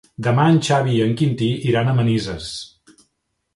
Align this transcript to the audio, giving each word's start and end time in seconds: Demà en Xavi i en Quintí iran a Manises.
Demà 0.27 0.45
en 0.53 0.55
Xavi 0.67 0.95
i 0.99 1.03
en 1.09 1.13
Quintí 1.19 1.51
iran 1.73 1.91
a 1.91 1.95
Manises. 2.01 2.51